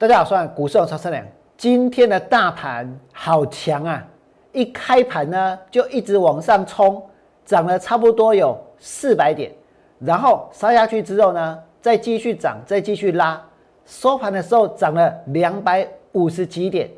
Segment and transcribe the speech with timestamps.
[0.00, 1.22] 大家好，我是股市超生良。
[1.58, 4.02] 今天的大盘好强啊！
[4.50, 7.02] 一开盘呢就一直往上冲，
[7.44, 9.52] 涨了差不多有四百点，
[9.98, 13.46] 然后杀下去之后呢，再继续涨，再继续拉，
[13.84, 16.88] 收盘的时候涨了两百五十几点，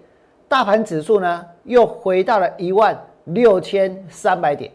[0.46, 4.70] 大盘指数呢又回到了一万六千三百点。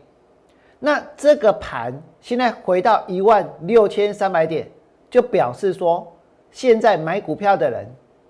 [0.79, 4.69] 那这个盘现在回到一万六千三百点，
[5.09, 6.05] 就表示说，
[6.51, 7.87] 现在买股票的人。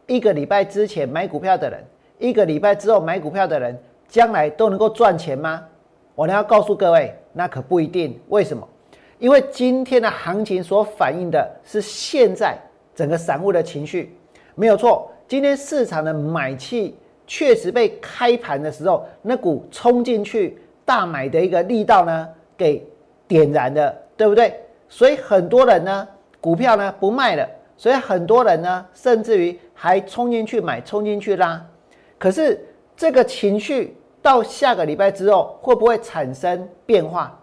[0.07, 1.83] 一个礼拜之前买股票的人，
[2.17, 5.63] 一个礼拜之后买股票的人，将来都能够赚钱吗？
[6.15, 8.17] 我呢要告诉各位，那可不一定。
[8.29, 8.67] 为什么？
[9.19, 12.57] 因为今天的行情所反映的是现在
[12.95, 14.15] 整个散户的情绪，
[14.55, 15.11] 没有错。
[15.27, 22.81] 今天市场的买气确实被开盘的时候那股冲进去大买的一个力道呢给
[23.27, 24.57] 点燃的，对不对？
[24.87, 26.07] 所以很多人呢
[26.39, 27.45] 股票呢不卖了。
[27.77, 31.63] 所以很多人呢，甚至于还冲进去买，冲进去拉。
[32.17, 32.59] 可是
[32.95, 37.39] 这个情绪到下个礼拜之后，会不会产生变化？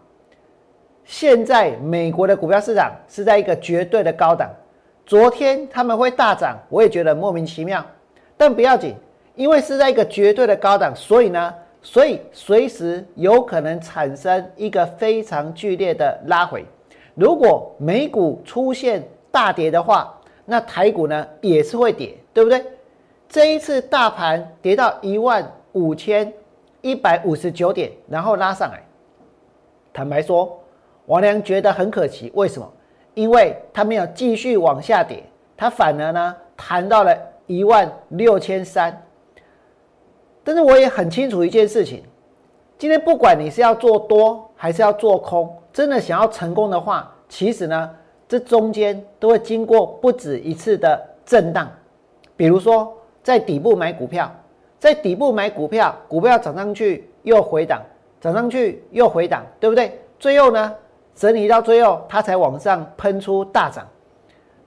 [1.04, 4.50] 现在美国的股票市场是在一个绝对的高档。
[5.06, 7.84] 昨天他们会大涨，我也觉得莫名其妙。
[8.36, 8.94] 但不要紧，
[9.36, 16.64] 因为是在一个绝对的高档，所以呢，所以随时有可能产生一个非常剧烈的拉回。
[17.14, 22.64] 如果美股出现大跌的话，那台股呢也是会跌，对不对？
[23.28, 26.33] 这一次大盘跌到一万五千
[26.83, 28.83] 一百五十九点，然后拉上来。
[29.92, 30.61] 坦白说，
[31.06, 32.31] 王良觉得很可惜。
[32.34, 32.72] 为什么？
[33.15, 35.25] 因为它没有继续往下跌，
[35.56, 39.03] 它反而呢弹到了一万六千三。
[40.45, 42.05] 但是我也很清楚一件事情：
[42.77, 47.91] 今天不管你是要做多还是要做空，真的想要成功的话，其实呢。
[48.34, 51.70] 这中间都会经过不止一次的震荡，
[52.36, 52.92] 比如说
[53.22, 54.28] 在底部买股票，
[54.76, 57.81] 在底部买股票，股票涨上去又回档，
[58.20, 60.00] 涨上去又回档，对不对？
[60.19, 60.75] 最后呢，
[61.14, 63.86] 整理到最后，它才往上喷出大涨，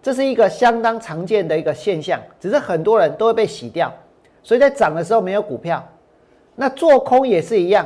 [0.02, 3.94] 这是一个相当常见的一个现象，只是很多人都会被洗掉，
[4.44, 5.86] 所以在涨的时候没有股票。
[6.56, 7.86] 那做空也是一样，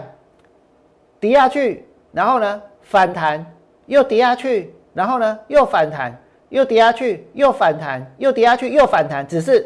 [1.20, 3.44] 跌下去，然后呢反弹
[3.88, 4.76] 又跌下去。
[4.94, 6.14] 然后呢，又反弹，
[6.50, 9.26] 又跌下去，又反弹，又跌下去，又反弹。
[9.26, 9.66] 只是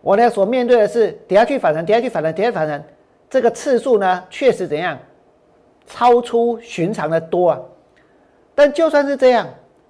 [0.00, 2.82] 我呢所面对的是跌下去反弹，跌下去反弹，跌下去反弹，
[3.28, 4.98] 这个次数呢确实怎样，
[5.84, 7.60] 超出寻常的多啊。
[8.54, 9.46] 但就算是这样，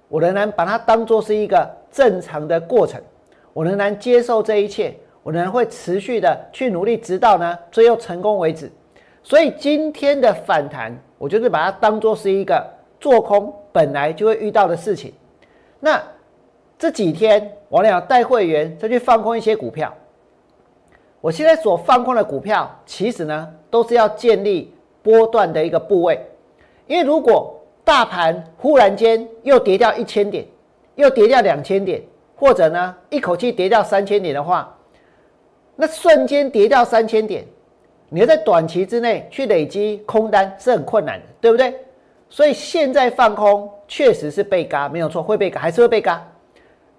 [0.09, 3.01] 我仍然把它当做是一个正常的过程，
[3.53, 8.69] 我仍然接受这一切，我仍然会持续的去努力，直到呢最后成功为止。
[9.23, 12.61] 所以今天的反弹，我就是把它当做是一个。
[13.01, 15.11] 做空本来就会遇到的事情，
[15.79, 16.01] 那
[16.77, 19.93] 这几天我俩带会员再去放空一些股票。
[21.19, 24.73] 我现在所放空的股票，其实呢都是要建立
[25.03, 26.19] 波段的一个部位，
[26.87, 30.45] 因为如果大盘忽然间又跌掉一千点，
[30.95, 32.01] 又跌掉两千点，
[32.35, 34.75] 或者呢一口气跌掉三千点的话，
[35.75, 37.45] 那瞬间跌掉三千点，
[38.09, 41.73] 你要在短期之内去累积空单是很困难的，对不对？
[42.31, 46.25] 所以现在放空确实是被嘎，没有错，会被嘎，还是会被嘎。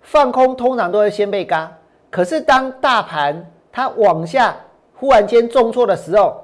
[0.03, 1.73] 放空通常都会先被嘎，
[2.11, 4.55] 可是当大盘它往下
[4.95, 6.39] 忽然间重挫的时候，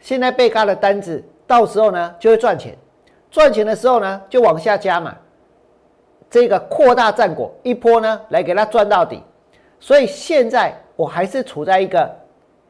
[0.00, 2.76] 现在被嘎的单子，到时候呢就会赚钱，
[3.30, 5.14] 赚钱的时候呢就往下加嘛，
[6.28, 9.22] 这个扩大战果一波呢来给它赚到底。
[9.78, 12.10] 所以现在我还是处在一个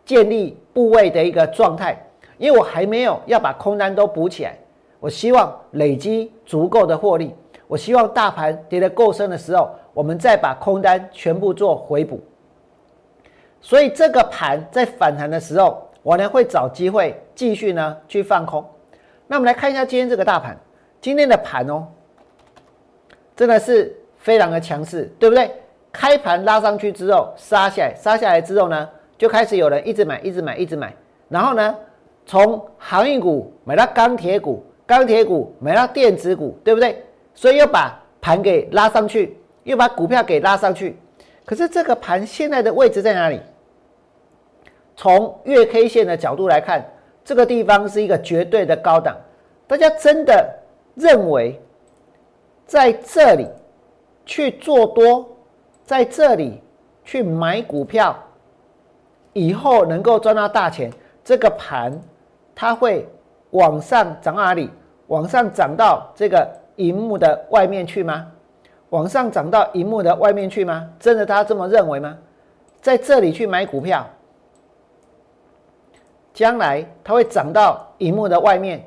[0.05, 2.06] 建立部位的一个状态，
[2.37, 4.59] 因为我还没有要把空单都补起来。
[5.01, 7.34] 我希望累积足够的获利。
[7.69, 12.21] 我希望大盘跌得够深的时候，我们再把空单全部做回补。
[13.61, 18.65] 所以这个盘在反弹的时候，我呢会找机会继续呢去放空。
[19.27, 20.56] 那我们来看一下今天这个大盘，
[21.00, 21.88] 今天的盘哦，
[23.35, 25.50] 真的是非常的强势，对不对？
[25.93, 28.88] 开盘拉上去之后杀下来，杀下来之后呢，
[29.19, 30.94] 就开始有人一直买，一直买，一直买，
[31.29, 31.75] 然后呢，
[32.25, 34.65] 从航运股买到钢铁股。
[34.87, 37.05] 钢铁股买到电子股，对不对？
[37.35, 40.97] 所以又把盘给拉上去，又把股票给拉上去。
[41.44, 43.41] 可是这个盘现在的位置在哪里？
[44.97, 46.85] 从月 K 线的角度来看，
[47.25, 49.17] 这个地方是一个绝对的高档。
[49.67, 50.49] 大家真的
[50.94, 51.61] 认为
[52.67, 53.49] 在这里
[54.25, 55.29] 去做多，
[55.85, 56.62] 在这里
[57.05, 58.17] 去买股票，
[59.32, 60.91] 以后能够赚到大钱？
[61.25, 62.00] 这个盘
[62.55, 63.06] 它会？
[63.50, 64.70] 往上涨哪里？
[65.08, 68.26] 往上涨到这个荧幕的外面去吗？
[68.90, 70.88] 往上涨到荧幕的外面去吗？
[70.98, 72.16] 真的他这么认为吗？
[72.81, 74.06] 在这里去买股票，
[76.32, 78.84] 将来它会涨到荧幕的外面，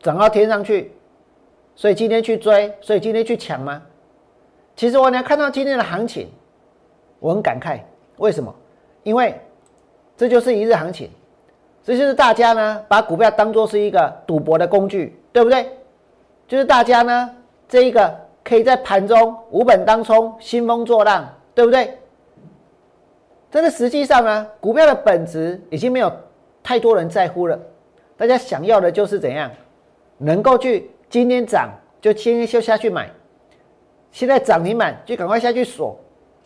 [0.00, 0.92] 涨到天上去，
[1.74, 3.82] 所以今天去追，所以今天去抢吗？
[4.74, 6.28] 其实我呢看到今天的行情，
[7.20, 7.80] 我很感慨，
[8.18, 8.54] 为什么？
[9.02, 9.38] 因为
[10.16, 11.10] 这就是一日行情，
[11.86, 15.70] 这就是大家呢把股票当做是一个赌博的工具，对不对？
[16.48, 17.30] 就是大家呢
[17.68, 18.12] 这一个
[18.42, 21.96] 可以在盘中无本当冲，兴风作浪，对不对？
[23.52, 26.12] 但是实际上呢，股票的本质已经没有
[26.60, 27.56] 太多人在乎了，
[28.16, 29.48] 大家想要的就是怎样
[30.18, 33.08] 能够去今天涨就今天就下去买。
[34.10, 35.96] 现在涨停板就赶快下去锁，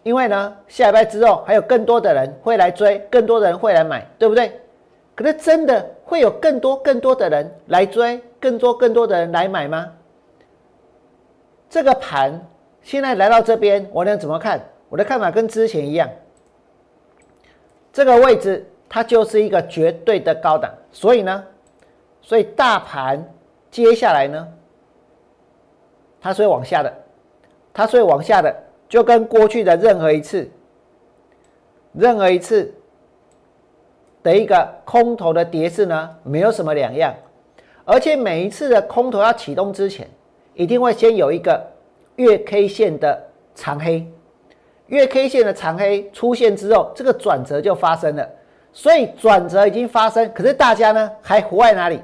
[0.02, 4.59] 因为呢，下礼拜之后还有更多的人会来追，更多的人会来买，对不对？
[5.20, 9.92] 可是真的会有更多更多的人来追，更多更多的人来买吗？
[11.68, 12.40] 这个盘
[12.80, 14.58] 现在来到这边，我能怎么看？
[14.88, 16.08] 我的看法跟之前一样，
[17.92, 21.44] 这个位置它就是一个绝对的高档，所以呢，
[22.22, 23.22] 所以大盘
[23.70, 24.48] 接下来呢，
[26.18, 26.90] 它是会往下的。
[27.74, 28.56] 它所以往下的，
[28.88, 30.50] 就跟过去的任何一次、
[31.92, 32.74] 任何一次
[34.22, 37.14] 的一个空头的跌势呢，没有什么两样。
[37.84, 40.08] 而且每一次的空头要启动之前，
[40.54, 41.60] 一定会先有一个
[42.16, 43.20] 月 K 线的
[43.54, 44.06] 长黑，
[44.86, 48.28] 月 K 线的长黑出现之后，这个转折就发生了。
[48.72, 52.00] 所以转折已经发生，可是大家呢还活在哪里？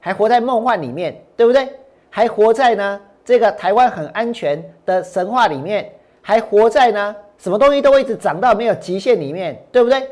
[0.00, 1.68] 还活在梦幻里面，对不对？
[2.10, 3.00] 还活在呢？
[3.24, 7.14] 这个台湾很安全的神话里面，还活在呢？
[7.38, 10.02] 什么东西都会一直涨到没有极限里面，对不对？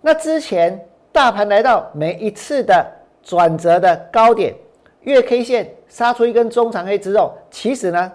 [0.00, 0.78] 那之前
[1.18, 2.86] 大盘来到每一次的
[3.24, 4.54] 转折的高点，
[5.00, 8.12] 月 K 线杀出一根中长黑之后，其实呢，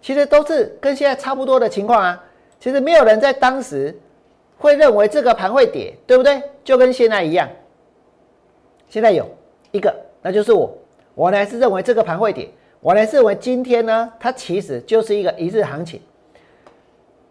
[0.00, 2.24] 其实都是跟现在差不多的情况啊。
[2.58, 3.94] 其实没有人在当时
[4.56, 6.42] 会认为这个盘会跌，对不对？
[6.64, 7.46] 就跟现在一样。
[8.88, 9.28] 现在有
[9.70, 10.74] 一个，那就是我，
[11.14, 12.48] 我呢是认为这个盘会跌。
[12.80, 16.00] 我呢是认为今天呢，它其实就是一个一日行情。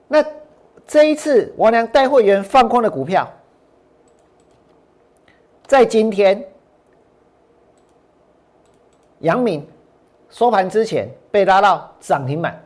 [0.07, 0.23] 那
[0.85, 3.27] 这一次王良带会员放空的股票，
[5.71, 6.45] 在今天，
[9.19, 9.65] 阳明
[10.29, 12.61] 收盘之前被拉到涨停板，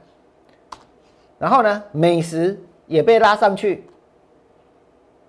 [1.37, 3.87] 然后呢，美食也被拉上去，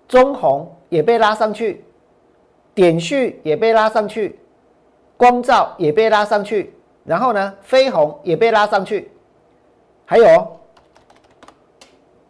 [0.07, 1.85] 中红也被拉上去，
[2.73, 4.39] 点序也被拉上去，
[5.15, 6.73] 光照也被拉上去。
[7.05, 9.11] 然后呢，飞鸿也被拉上去，
[10.03, 10.59] 还有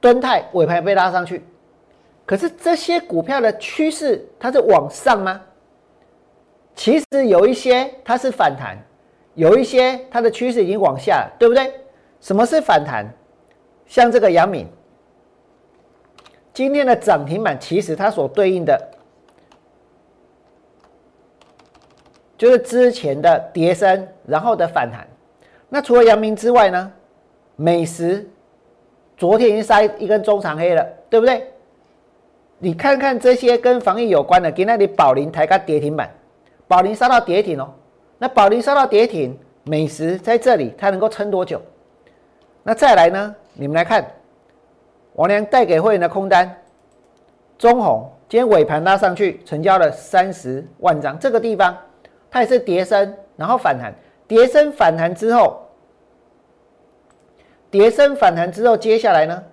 [0.01, 1.41] 敦泰尾盘被拉上去。
[2.27, 5.41] 可是这些股票的趋势它是往上吗？
[6.75, 8.77] 其实有一些它是反弹，
[9.33, 11.73] 有一些它的趋势已经往下了，对不对？
[12.19, 13.07] 什么是反弹？
[13.85, 14.67] 像这个阳敏，
[16.53, 18.77] 今天的涨停板其实它所对应的。
[22.37, 25.07] 就是之前的跌升，然后的反弹。
[25.69, 26.91] 那除了阳明之外呢？
[27.55, 28.29] 美食
[29.15, 31.51] 昨天已经杀一根中长黑了，对不对？
[32.59, 36.09] 你看看这些跟防疫有关的，给那里宝林抬个跌停板，
[36.67, 37.71] 宝林杀到跌停哦。
[38.17, 41.61] 那宝林杀到跌停，美食在这里它能够撑多久？
[42.63, 43.35] 那再来呢？
[43.53, 44.05] 你们来看，
[45.13, 46.57] 王良带给会员的空单，
[47.57, 51.77] 中红今天尾盘拉上去，成交了三十万张，这个地方。
[52.29, 53.93] 它也是跌升，然后反弹，
[54.27, 55.61] 跌升反弹之后，
[57.71, 59.43] 跌升反弹之后，接下来呢？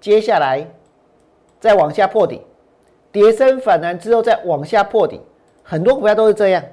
[0.00, 0.66] 接下来
[1.60, 2.40] 再往下破底，
[3.12, 5.20] 跌升反弹之后再往下破底，
[5.62, 6.64] 很多股票都是这样。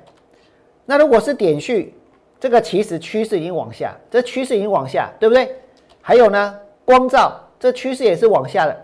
[0.85, 1.93] 那如果是点序，
[2.39, 5.53] 这个其实趋势已经往下，这趋势已经往下，对不对？
[6.01, 8.75] 还有呢，光照这趋势也是往下的。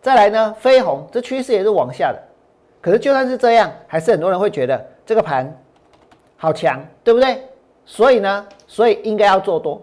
[0.00, 2.22] 再来呢，飞鸿这趋势也是往下的。
[2.80, 5.52] 可是就算是这样，还是很多人会觉得这个盘。
[6.36, 7.42] 好强，对不对？
[7.84, 9.82] 所以呢，所以应该要做多，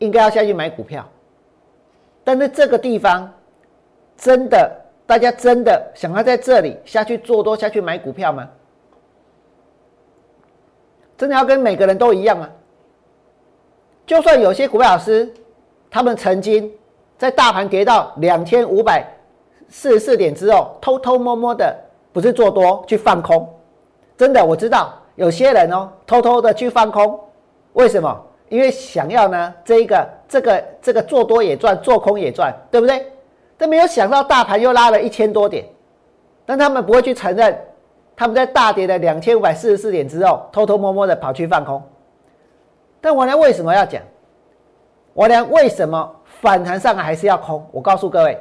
[0.00, 1.08] 应该要下去买股票。
[2.22, 3.32] 但是这个地方
[4.22, 4.70] 真的，
[5.04, 8.48] 大家真的想要在这里下去做多、下去买股票吗？
[11.18, 12.48] 真的要跟每个人都一样吗？
[14.06, 15.28] 就算有些股票老师，
[15.90, 16.72] 他们曾经
[17.18, 19.04] 在大盘跌到两千五百
[19.68, 21.76] 四十四点之后，偷偷摸摸的
[22.12, 23.52] 不是做多去放空。
[24.16, 27.18] 真的，我知道有些人哦，偷偷的去放空，
[27.72, 28.24] 为什么？
[28.48, 33.11] 因为想要呢，这个、这个、这个做多也赚，做空也赚，对不对？
[33.62, 35.64] 但没有想到大盘又拉了一千多点，
[36.44, 37.56] 但他们不会去承认，
[38.16, 41.80] 他们在大跌的两千五百四十四点之后，偷偷摸摸的跑去放空。
[43.00, 44.02] 但我呢，为什么要讲？
[45.14, 47.64] 我俩为什么反弹上来还是要空？
[47.70, 48.36] 我告诉各位，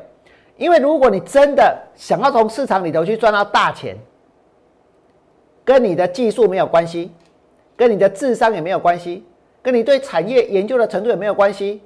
[0.57, 3.95] 因为如果你真的想要从市场里头去赚到大钱，
[5.63, 7.11] 跟你的技术没有关系，
[7.77, 9.23] 跟你的智商也没有关系，
[9.61, 11.83] 跟你对产业研究的程度也没有关系。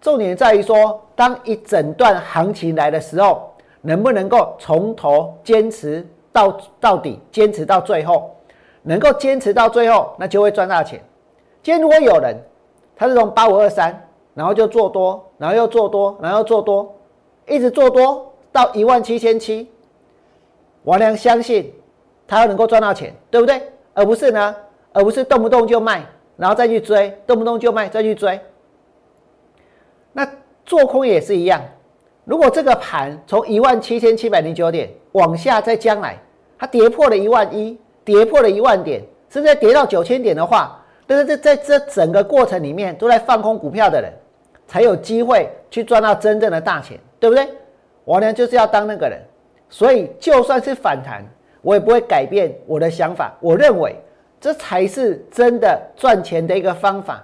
[0.00, 8.34] 重点在于说，当一整段行情来的时候，能不能够从头坚持到到底，坚持到最后，
[8.82, 11.02] 能够坚持到最后，那就会赚大钱。
[11.62, 12.36] 今天如果有人，
[12.94, 16.94] 他是从八五二三，然后就做多，然后又做多，然后又做多，
[17.46, 19.68] 一直做多到一万七千七，
[20.84, 21.72] 王良相信
[22.28, 23.60] 他要能够赚到钱，对不对？
[23.94, 24.54] 而不是呢，
[24.92, 26.04] 而不是动不动就卖，
[26.36, 28.38] 然后再去追，动不动就卖再去追。
[30.16, 30.26] 那
[30.64, 31.60] 做空也是一样，
[32.24, 36.18] 如果这个盘从一万七千七百零九点往下，在将来
[36.58, 44.10] 它跌破了一万一，跌破了一万点，甚至跌到九千点的话，但是这在这整个过程里面都在放空股票的人，
[44.66, 47.46] 才有机会去赚到真正的大钱，对不对？
[48.06, 49.20] 我呢就是要当那个人，
[49.68, 51.22] 所以就算是反弹，
[51.60, 53.36] 我也不会改变我的想法。
[53.38, 53.94] 我认为
[54.40, 57.22] 这才是真的赚钱的一个方法。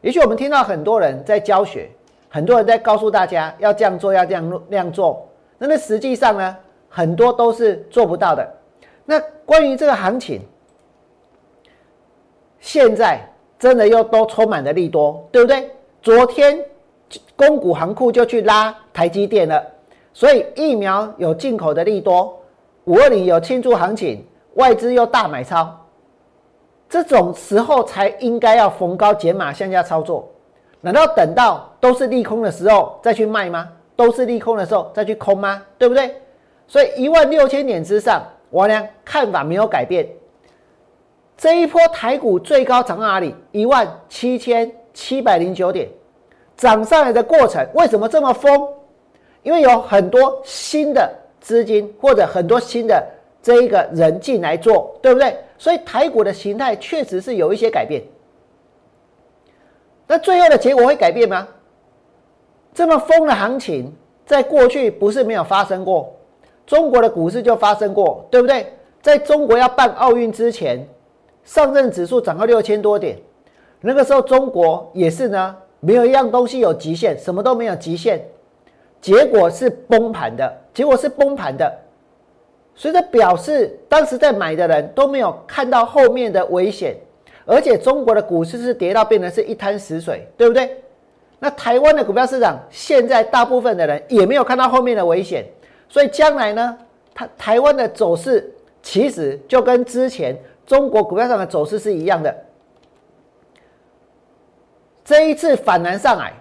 [0.00, 1.90] 也许我们听到很多人在教学。
[2.34, 6.56] 很多人在告诉大家要这样做，要这样那样做，那那实际上呢，
[6.88, 8.50] 很多都是做不到的。
[9.04, 10.40] 那关于这个行情，
[12.58, 13.20] 现在
[13.58, 15.70] 真的又都充满了利多，对不对？
[16.00, 16.58] 昨天
[17.36, 19.62] 公股行库就去拉台积电了，
[20.14, 22.40] 所以疫苗有进口的利多，
[22.84, 25.78] 五二零有庆祝行情，外资又大买超，
[26.88, 30.26] 这种时候才应该要逢高减码向下操作。
[30.80, 33.68] 难道等到都是利空的时候再去卖吗？
[33.96, 35.60] 都是利空的时候再去空吗？
[35.76, 36.14] 对不对？
[36.68, 40.08] 所以一万六千点之上，我呢看法没有改变。
[41.36, 43.34] 这一波台股最高涨到哪里？
[43.50, 45.88] 一万七千七百零九点，
[46.56, 48.68] 涨上来的过程为什么这么疯？
[49.42, 53.04] 因为有很多新的资金或者很多新的
[53.42, 55.36] 这一个人进来做，对不对？
[55.58, 58.00] 所以台股的形态确实是有一些改变。
[60.06, 61.48] 那最后的结果会改变吗？
[62.74, 63.92] 这么疯的行情，
[64.24, 66.14] 在过去不是没有发生过，
[66.66, 68.72] 中国的股市就发生过，对不对？
[69.00, 70.86] 在中国要办奥运之前，
[71.44, 73.18] 上证指数涨到六千多点，
[73.80, 78.24] 那个时候中国也是呢，没有一样东西有极限，什么都没有极限，
[79.00, 81.70] 结果是崩盘的，结果是崩盘的，
[82.74, 86.96] 所以这表示当时在买的人都没有看到后面的危险。
[87.44, 90.81] 而且中国的股市是跌到变成是一滩死水，对不对？
[91.42, 95.44] 那台湾的股票市场现在大部分的人也没有看到后面的危险，
[95.88, 96.78] 所以将来呢，
[97.12, 98.48] 台台湾的走势
[98.80, 102.32] 其实就跟之前中国股票上的走势是一样的。
[105.04, 106.32] 这一次反弹上来，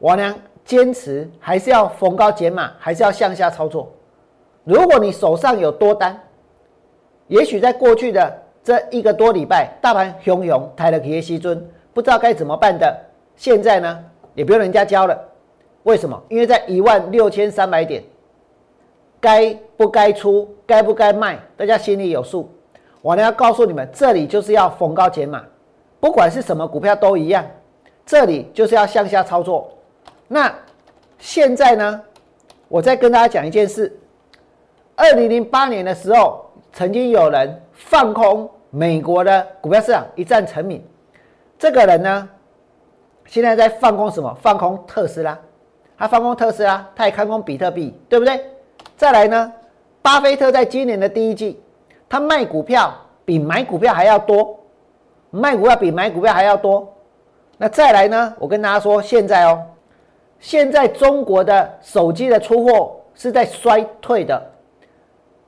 [0.00, 3.88] 我呢坚持还是要逢高减码，还是要向下操作。
[4.64, 6.20] 如果你手上有多单，
[7.28, 8.42] 也许在过去的。
[8.62, 12.94] 这一个多礼拜，大盘汹涌，抬了起西尊，不知道该怎么办的。
[13.34, 14.04] 现在呢，
[14.34, 15.18] 也不用人家教了。
[15.82, 16.22] 为什么？
[16.28, 18.02] 因为在一万六千三百点，
[19.20, 22.50] 该不该出，该不该卖，大家心里有数。
[23.02, 25.42] 我呢要告诉你们，这里就是要逢高减码，
[25.98, 27.44] 不管是什么股票都一样，
[28.04, 29.70] 这里就是要向下操作。
[30.28, 30.54] 那
[31.18, 32.02] 现在呢，
[32.68, 33.98] 我再跟大家讲一件事：
[34.96, 37.60] 二零零八年的时候，曾经有人。
[37.82, 40.84] 放空美国的股票市场一战成名，
[41.58, 42.28] 这个人呢，
[43.30, 44.36] 现在在放空什么？
[44.42, 45.38] 放空特斯拉，
[45.96, 48.44] 他放空特斯拉，他也看空比特币，对不对？
[48.96, 49.52] 再来呢，
[50.02, 51.62] 巴菲特在今年的第一季，
[52.08, 52.92] 他卖股票
[53.24, 54.58] 比买股票还要多，
[55.30, 56.92] 卖股票比买股票还要多。
[57.56, 59.62] 那再来呢，我跟大家说，现在哦，
[60.40, 64.42] 现在中国的手机的出货是在衰退的，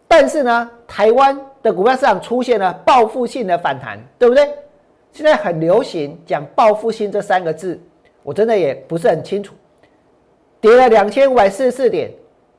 [0.06, 1.36] 但是呢，台湾。
[1.62, 4.52] 的股票市场出现了报复性的反弹，对不对？
[5.12, 7.78] 现在很流行讲报复性这三个字，
[8.22, 9.54] 我真的也不是很清楚。
[10.60, 12.10] 跌了两千五百四十四点，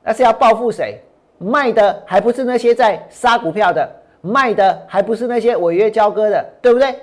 [0.02, 1.00] 那是要报复谁？
[1.38, 6.94] 卖的还不是那些在杀股票的，卖的还不是那些违约交割的，对不对？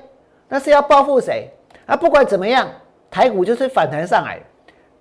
[0.47, 1.49] 那是要报复谁？
[1.85, 2.67] 啊，不管怎么样，
[3.09, 4.39] 台股就是反弹上来，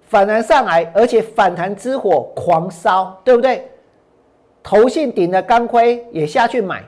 [0.08, 3.70] 反弹上来，而且反弹之火狂烧，对不对？
[4.62, 6.82] 投信顶的钢盔也下去买，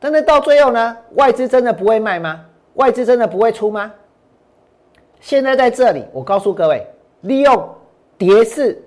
[0.00, 0.96] 但是到最后呢？
[1.14, 2.44] 外资真的不会卖吗？
[2.78, 3.92] 外资真的不会出吗？
[5.20, 6.86] 现在在这里，我告诉各位，
[7.22, 7.68] 利用
[8.16, 8.80] 跌势，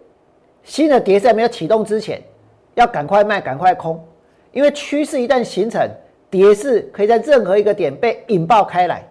[0.63, 2.21] 新的跌势没有启动之前，
[2.75, 4.01] 要赶快卖，赶快空，
[4.53, 5.85] 因为趋势一旦形成，
[6.29, 9.05] 跌势可以在任何一个点被引爆开来。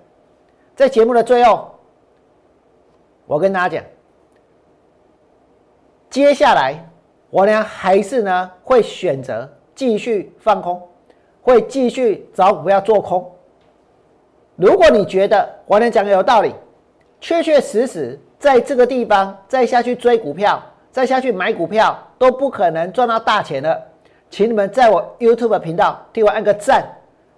[0.75, 1.71] 在节目的最后，
[3.27, 3.85] 我跟大家讲，
[6.09, 6.75] 接下来
[7.29, 10.81] 我呢还是呢会选择继续放空，
[11.43, 13.31] 会继续找股票做空。
[14.61, 16.55] 如果你觉得我能讲的有道理，
[17.19, 20.63] 确确实实在这个地方再下去追股票，
[20.93, 23.83] 再下去买股票都不可能赚到大钱了，
[24.29, 26.87] 请你们在我 YouTube 频道替我按个赞。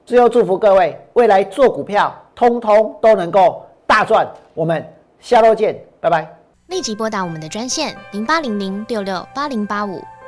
[0.05, 4.26] 最后祝福各位未来做股票，通通都能够大赚。
[4.52, 4.85] 我们
[5.21, 6.26] 下周见，拜拜。
[6.67, 10.02] 立即拨打我们的专线零八零零六六八零八五